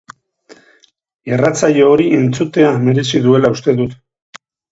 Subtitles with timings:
[1.31, 3.97] Irratsaio hori entzutea merezi duela uste dut.